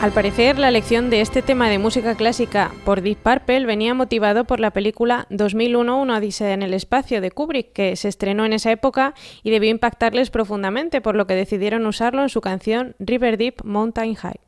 Al 0.03 0.11
parecer, 0.11 0.59
la 0.59 0.69
elección 0.69 1.11
de 1.11 1.21
este 1.21 1.43
tema 1.43 1.69
de 1.69 1.79
música 1.79 2.17
clásica 2.17 2.73
por 2.85 3.03
Deep 3.03 3.19
Purple 3.19 3.67
venía 3.67 3.95
motivado 3.95 4.45
por 4.45 4.59
la 4.59 4.73
película 4.73 5.29
2001 5.31 5.97
Una 5.97 6.19
odisea 6.19 6.53
en 6.55 6.63
el 6.63 6.75
espacio 6.75 7.21
de 7.21 7.31
Kubrick, 7.31 7.73
que 7.73 7.95
se 7.95 8.09
estrenó 8.09 8.45
en 8.45 8.53
esa 8.53 8.73
época 8.73 9.15
y 9.45 9.53
debió 9.53 9.71
impactarles 9.71 10.31
profundamente, 10.31 11.01
por 11.01 11.15
lo 11.15 11.29
que 11.29 11.37
decidieron 11.37 11.87
usarlo 11.87 12.23
en 12.23 12.31
su 12.31 12.41
canción 12.41 12.97
River 12.99 13.37
Deep 13.37 13.63
Mountain 13.63 14.17
High. 14.17 14.41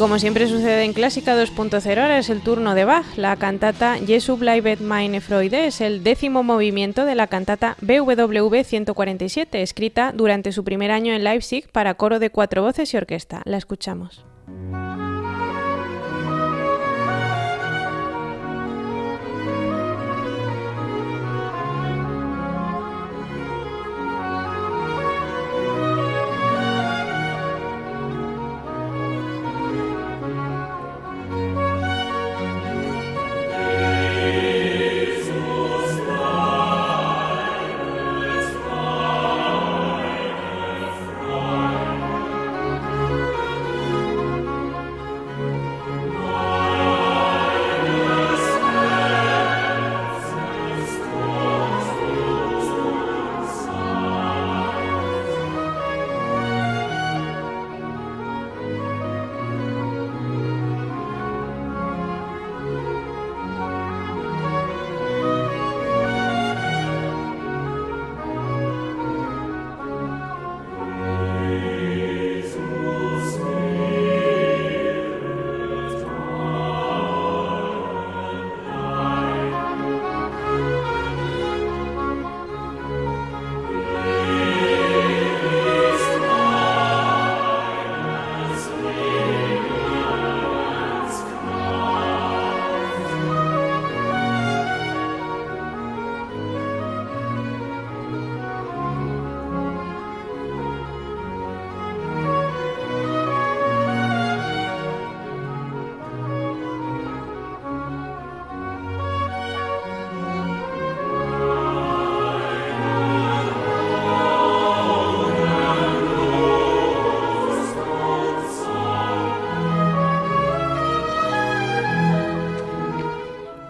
Como 0.00 0.18
siempre 0.18 0.48
sucede 0.48 0.84
en 0.84 0.94
Clásica 0.94 1.36
2.0, 1.36 1.88
ahora 1.90 2.18
es 2.18 2.30
el 2.30 2.40
turno 2.40 2.74
de 2.74 2.86
Bach. 2.86 3.04
La 3.18 3.36
cantata 3.36 3.98
Jesu 3.98 4.38
bleibt 4.38 4.80
meine 4.80 5.20
Freude 5.20 5.66
es 5.66 5.82
el 5.82 6.02
décimo 6.02 6.42
movimiento 6.42 7.04
de 7.04 7.14
la 7.14 7.26
cantata 7.26 7.76
BWV 7.82 8.64
147, 8.64 9.60
escrita 9.60 10.12
durante 10.16 10.52
su 10.52 10.64
primer 10.64 10.90
año 10.90 11.12
en 11.12 11.22
Leipzig 11.22 11.68
para 11.70 11.94
coro 11.94 12.18
de 12.18 12.30
cuatro 12.30 12.62
voces 12.62 12.94
y 12.94 12.96
orquesta. 12.96 13.42
La 13.44 13.58
escuchamos. 13.58 14.24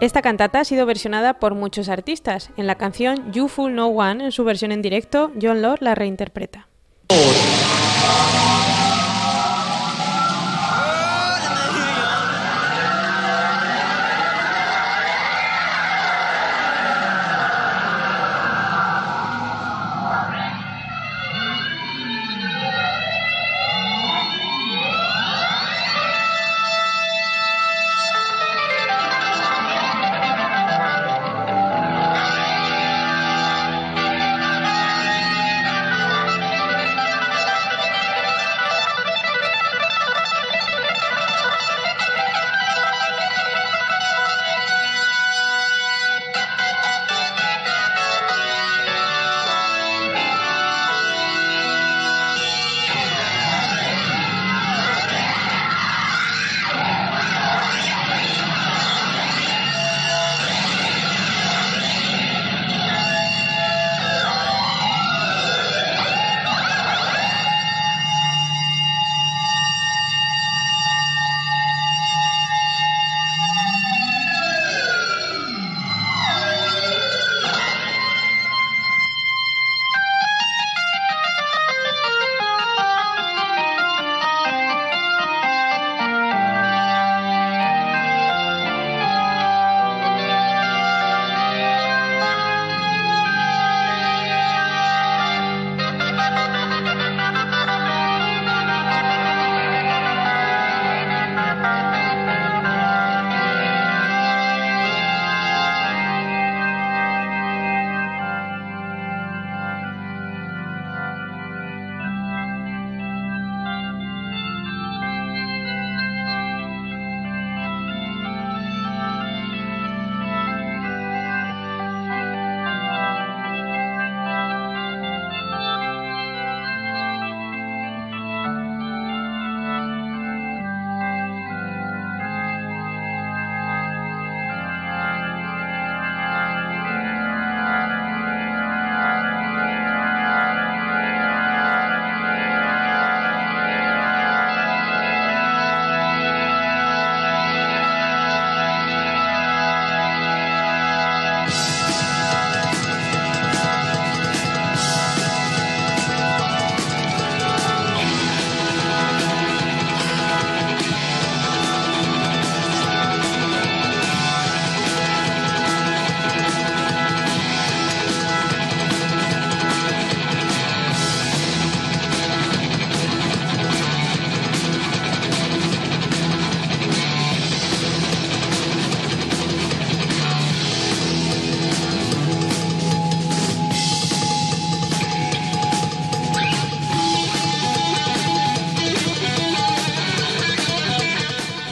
Esta 0.01 0.23
cantata 0.23 0.61
ha 0.61 0.65
sido 0.65 0.87
versionada 0.87 1.35
por 1.35 1.55
muchos 1.55 1.91
artistas. 1.91 2.51
En 2.57 2.67
la 2.67 2.77
canción 2.77 3.33
You 3.33 3.49
Fool 3.49 3.75
No 3.75 3.89
One, 3.89 4.25
en 4.25 4.33
su 4.33 4.45
versión 4.45 4.73
en 4.73 4.81
directo, 4.81 5.31
John 5.41 5.61
Lord 5.61 5.83
la 5.83 5.95
reinterpreta. 5.95 6.50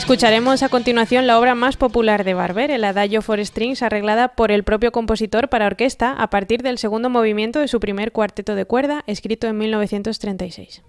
Escucharemos 0.09 0.63
a 0.63 0.71
continuación 0.71 1.27
la 1.27 1.39
obra 1.39 1.55
más 1.55 1.77
popular 1.77 2.25
de 2.25 2.33
Barber, 2.33 2.71
el 2.71 2.85
Adagio 2.85 3.21
for 3.21 3.45
Strings, 3.45 3.83
arreglada 3.83 4.29
por 4.29 4.51
el 4.51 4.65
propio 4.65 4.91
compositor 4.91 5.51
para 5.51 5.67
orquesta 5.67 6.15
a 6.15 6.31
partir 6.31 6.63
del 6.63 6.79
segundo 6.79 7.11
movimiento 7.11 7.59
de 7.59 7.69
su 7.69 7.79
primer 7.79 8.11
cuarteto 8.11 8.55
de 8.55 8.65
cuerda, 8.65 9.05
escrito 9.07 9.49
en 9.49 9.59
1936. 9.59 10.83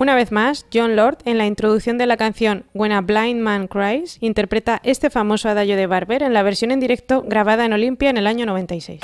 Una 0.00 0.14
vez 0.14 0.32
más, 0.32 0.64
John 0.72 0.96
Lord, 0.96 1.18
en 1.26 1.36
la 1.36 1.44
introducción 1.44 1.98
de 1.98 2.06
la 2.06 2.16
canción 2.16 2.64
When 2.72 2.90
a 2.90 3.02
Blind 3.02 3.42
Man 3.42 3.68
Cries, 3.68 4.16
interpreta 4.22 4.80
este 4.82 5.10
famoso 5.10 5.50
adagio 5.50 5.76
de 5.76 5.86
Barber 5.86 6.22
en 6.22 6.32
la 6.32 6.42
versión 6.42 6.70
en 6.70 6.80
directo 6.80 7.22
grabada 7.28 7.66
en 7.66 7.74
Olimpia 7.74 8.08
en 8.08 8.16
el 8.16 8.26
año 8.26 8.46
96. 8.46 9.02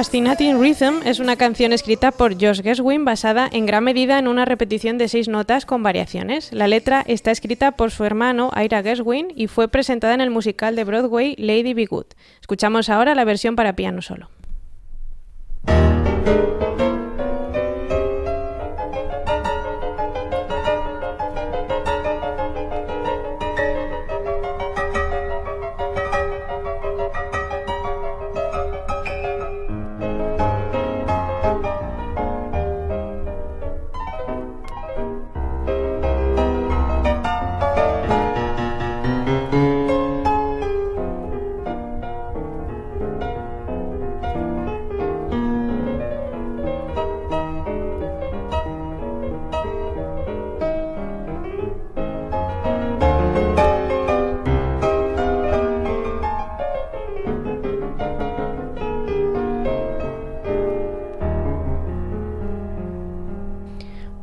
Fascinating 0.00 0.58
Rhythm 0.58 1.02
es 1.04 1.20
una 1.20 1.36
canción 1.36 1.74
escrita 1.74 2.10
por 2.10 2.32
Josh 2.32 2.62
Geswin 2.62 3.04
basada 3.04 3.46
en 3.52 3.66
gran 3.66 3.84
medida 3.84 4.18
en 4.18 4.28
una 4.28 4.46
repetición 4.46 4.96
de 4.96 5.08
seis 5.08 5.28
notas 5.28 5.66
con 5.66 5.82
variaciones. 5.82 6.54
La 6.54 6.68
letra 6.68 7.04
está 7.06 7.30
escrita 7.30 7.72
por 7.72 7.90
su 7.90 8.04
hermano 8.04 8.50
Ira 8.56 8.82
Geswin 8.82 9.30
y 9.36 9.46
fue 9.46 9.68
presentada 9.68 10.14
en 10.14 10.22
el 10.22 10.30
musical 10.30 10.74
de 10.74 10.84
Broadway 10.84 11.34
Lady 11.36 11.74
Be 11.74 11.84
Good. 11.84 12.06
Escuchamos 12.40 12.88
ahora 12.88 13.14
la 13.14 13.26
versión 13.26 13.56
para 13.56 13.76
piano 13.76 14.00
solo. 14.00 14.30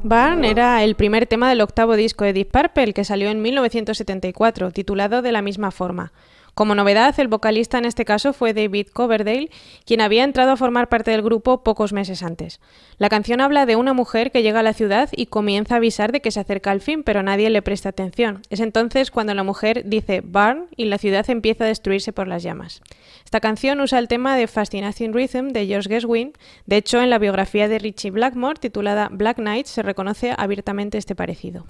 Barn 0.07 0.45
era 0.45 0.83
el 0.83 0.95
primer 0.95 1.27
tema 1.27 1.49
del 1.49 1.59
octavo 1.59 1.97
disco 1.97 2.23
de 2.23 2.31
Deep 2.31 2.51
Purple 2.51 2.93
que 2.93 3.03
salió 3.03 3.29
en 3.29 3.41
1974, 3.41 4.71
titulado 4.71 5.21
de 5.21 5.33
la 5.33 5.41
misma 5.41 5.71
forma. 5.71 6.13
Como 6.57 6.73
novedad, 6.73 7.13
el 7.19 7.27
vocalista 7.27 7.77
en 7.77 7.85
este 7.85 8.03
caso 8.03 8.33
fue 8.33 8.51
David 8.51 8.87
Coverdale, 8.91 9.51
quien 9.85 10.01
había 10.01 10.23
entrado 10.23 10.49
a 10.49 10.57
formar 10.57 10.89
parte 10.89 11.11
del 11.11 11.21
grupo 11.21 11.61
pocos 11.63 11.93
meses 11.93 12.23
antes. 12.23 12.59
La 12.97 13.09
canción 13.09 13.41
habla 13.41 13.67
de 13.67 13.75
una 13.75 13.93
mujer 13.93 14.31
que 14.31 14.41
llega 14.41 14.61
a 14.61 14.63
la 14.63 14.73
ciudad 14.73 15.07
y 15.11 15.27
comienza 15.27 15.75
a 15.75 15.77
avisar 15.77 16.11
de 16.11 16.19
que 16.19 16.31
se 16.31 16.39
acerca 16.39 16.71
al 16.71 16.81
fin, 16.81 17.03
pero 17.03 17.21
nadie 17.21 17.51
le 17.51 17.61
presta 17.61 17.89
atención. 17.89 18.41
Es 18.49 18.59
entonces 18.59 19.11
cuando 19.11 19.35
la 19.35 19.43
mujer 19.43 19.83
dice 19.85 20.21
burn 20.21 20.65
y 20.75 20.85
la 20.85 20.97
ciudad 20.97 21.29
empieza 21.29 21.65
a 21.65 21.67
destruirse 21.67 22.11
por 22.11 22.27
las 22.27 22.41
llamas. 22.41 22.81
Esta 23.23 23.39
canción 23.39 23.79
usa 23.79 23.99
el 23.99 24.07
tema 24.07 24.35
de 24.35 24.47
Fascinating 24.47 25.13
Rhythm 25.13 25.49
de 25.49 25.67
George 25.67 25.89
Gershwin. 25.89 26.33
De 26.65 26.77
hecho, 26.77 26.99
en 27.03 27.11
la 27.11 27.19
biografía 27.19 27.67
de 27.67 27.77
Richie 27.77 28.09
Blackmore, 28.09 28.59
titulada 28.59 29.09
Black 29.11 29.37
Knight, 29.37 29.67
se 29.67 29.83
reconoce 29.83 30.33
abiertamente 30.35 30.97
este 30.97 31.13
parecido. 31.13 31.67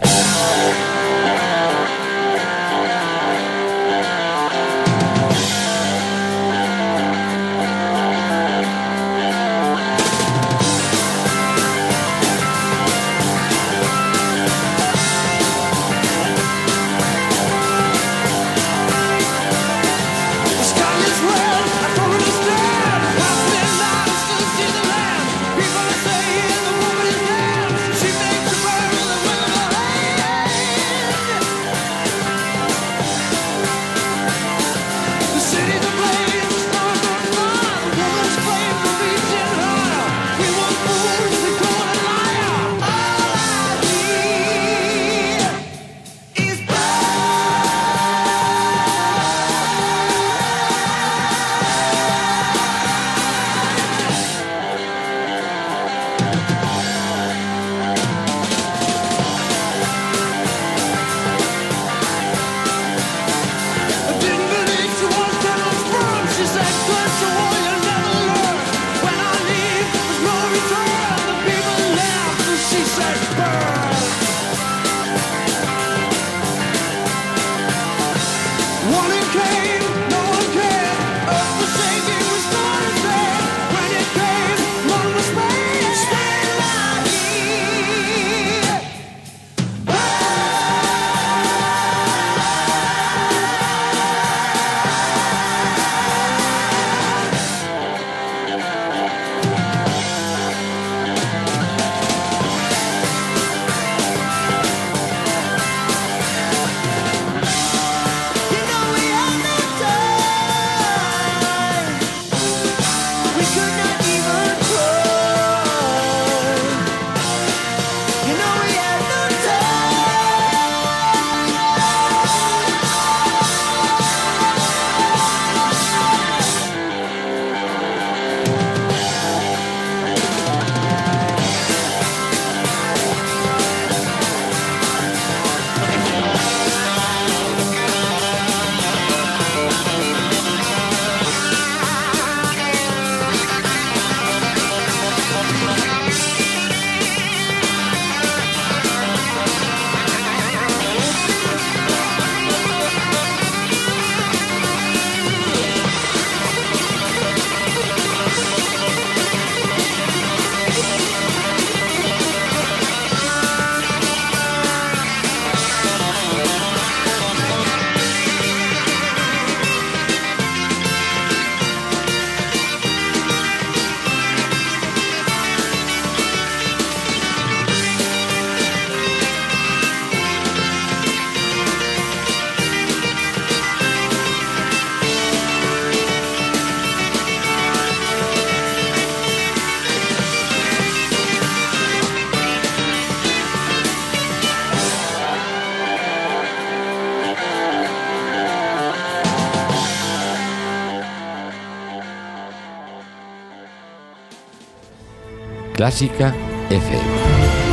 Clásica 205.88 206.36
FM. 206.70 207.67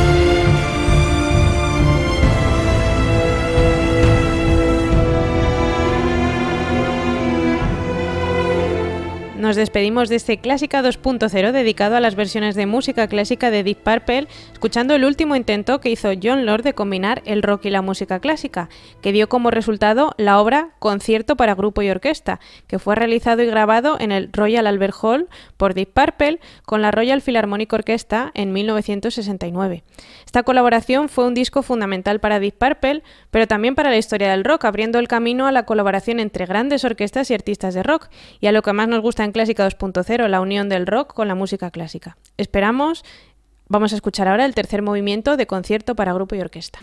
Nos 9.45 9.55
despedimos 9.55 10.09
de 10.09 10.15
este 10.15 10.39
Clásica 10.39 10.81
2.0 10.81 11.51
dedicado 11.51 11.95
a 11.95 11.99
las 11.99 12.15
versiones 12.15 12.55
de 12.55 12.65
música 12.65 13.07
clásica 13.07 13.51
de 13.51 13.61
Deep 13.61 13.77
Purple, 13.77 14.27
escuchando 14.51 14.95
el 14.95 15.05
último 15.05 15.35
intento 15.35 15.79
que 15.81 15.91
hizo 15.91 16.09
John 16.19 16.47
Lord 16.47 16.63
de 16.63 16.73
combinar 16.73 17.21
el 17.27 17.43
rock 17.43 17.65
y 17.65 17.69
la 17.69 17.83
música 17.83 18.19
clásica, 18.19 18.69
que 19.03 19.11
dio 19.11 19.29
como 19.29 19.51
resultado 19.51 20.15
la 20.17 20.41
obra 20.41 20.69
Concierto 20.79 21.35
para 21.35 21.53
grupo 21.53 21.83
y 21.83 21.91
orquesta, 21.91 22.39
que 22.65 22.79
fue 22.79 22.95
realizado 22.95 23.43
y 23.43 23.45
grabado 23.45 23.97
en 23.99 24.11
el 24.11 24.33
Royal 24.33 24.65
Albert 24.65 24.95
Hall 24.99 25.29
por 25.57 25.75
Deep 25.75 25.93
Purple 25.93 26.39
con 26.65 26.81
la 26.81 26.89
Royal 26.89 27.21
Philharmonic 27.21 27.71
Orchestra 27.71 28.31
en 28.33 28.51
1969. 28.51 29.83
Esta 30.25 30.41
colaboración 30.41 31.07
fue 31.07 31.27
un 31.27 31.35
disco 31.35 31.61
fundamental 31.61 32.19
para 32.19 32.39
Deep 32.39 32.57
Purple, 32.57 33.03
pero 33.29 33.45
también 33.45 33.75
para 33.75 33.91
la 33.91 33.97
historia 33.97 34.31
del 34.31 34.43
rock, 34.43 34.65
abriendo 34.65 34.97
el 34.97 35.07
camino 35.07 35.45
a 35.45 35.51
la 35.51 35.67
colaboración 35.67 36.19
entre 36.19 36.47
grandes 36.47 36.83
orquestas 36.83 37.29
y 37.29 37.35
artistas 37.35 37.75
de 37.75 37.83
rock, 37.83 38.09
y 38.39 38.47
a 38.47 38.51
lo 38.51 38.63
que 38.63 38.73
más 38.73 38.87
nos 38.87 39.01
gusta 39.01 39.23
en 39.23 39.34
Clásica 39.35 39.67
2.0, 39.67 40.29
la 40.29 40.39
unión 40.39 40.69
del 40.69 40.87
rock 40.87 41.13
con 41.13 41.27
la 41.27 41.35
música 41.35 41.69
clásica. 41.69 42.15
Esperamos, 42.37 43.03
vamos 43.67 43.91
a 43.91 43.97
escuchar 43.97 44.29
ahora 44.29 44.45
el 44.45 44.55
tercer 44.55 44.81
movimiento 44.81 45.35
de 45.35 45.45
concierto 45.45 45.93
para 45.93 46.13
grupo 46.13 46.35
y 46.35 46.39
orquesta. 46.39 46.79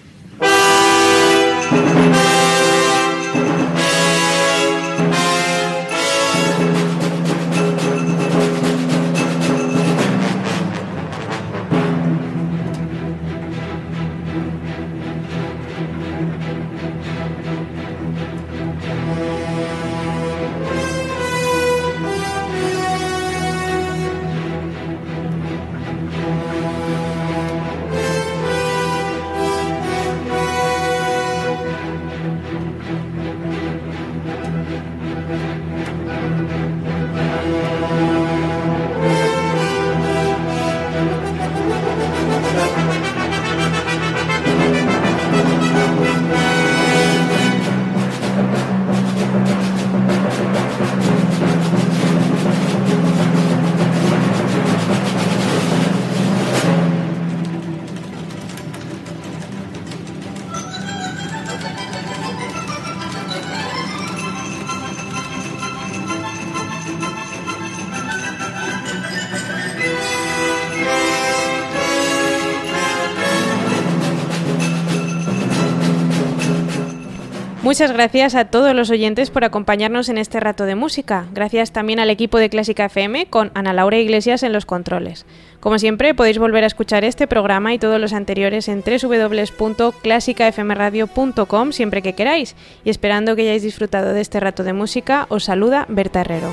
Muchas 77.73 77.91
gracias 77.91 78.35
a 78.35 78.45
todos 78.45 78.75
los 78.75 78.91
oyentes 78.91 79.31
por 79.31 79.45
acompañarnos 79.45 80.11
en 80.11 80.19
este 80.19 80.41
rato 80.41 80.67
de 80.67 80.75
música. 80.75 81.25
Gracias 81.33 81.73
también 81.73 82.01
al 82.01 82.11
equipo 82.11 82.37
de 82.37 82.51
Clásica 82.51 82.85
FM 82.85 83.31
con 83.31 83.51
Ana 83.55 83.73
Laura 83.73 83.97
Iglesias 83.97 84.43
en 84.43 84.53
los 84.53 84.67
controles. 84.67 85.25
Como 85.59 85.79
siempre, 85.79 86.13
podéis 86.13 86.37
volver 86.37 86.65
a 86.65 86.67
escuchar 86.67 87.03
este 87.03 87.27
programa 87.27 87.73
y 87.73 87.79
todos 87.79 87.99
los 87.99 88.13
anteriores 88.13 88.69
en 88.69 88.85
www.clásicafmradio.com 88.85 91.73
siempre 91.73 92.03
que 92.03 92.13
queráis. 92.13 92.57
Y 92.85 92.91
esperando 92.91 93.37
que 93.37 93.41
hayáis 93.41 93.63
disfrutado 93.63 94.13
de 94.13 94.21
este 94.21 94.39
rato 94.39 94.65
de 94.65 94.75
música, 94.75 95.25
os 95.31 95.45
saluda 95.45 95.87
Berta 95.89 96.21
Herrero. 96.21 96.51